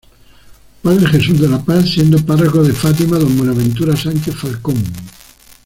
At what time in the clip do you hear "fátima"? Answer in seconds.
2.73-3.19